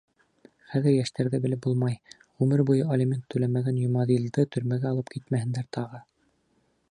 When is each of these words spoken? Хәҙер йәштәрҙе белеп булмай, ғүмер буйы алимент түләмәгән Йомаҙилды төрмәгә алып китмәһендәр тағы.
Хәҙер 0.69 0.95
йәштәрҙе 0.99 1.39
белеп 1.43 1.61
булмай, 1.65 1.99
ғүмер 2.43 2.63
буйы 2.71 2.87
алимент 2.97 3.29
түләмәгән 3.35 3.77
Йомаҙилды 3.83 4.49
төрмәгә 4.57 4.89
алып 4.95 5.15
китмәһендәр 5.17 5.71
тағы. 5.79 6.01